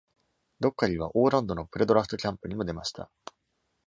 [0.59, 3.11] ドッカリーは、オーランドのプレドラフトキャンプにも出ました。